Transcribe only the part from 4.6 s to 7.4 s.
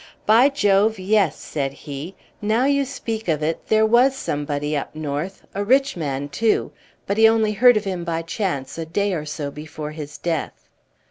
up north a rich man, too but he